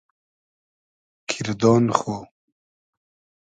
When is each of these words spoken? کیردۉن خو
کیردۉن 1.29 1.83
خو 1.97 2.15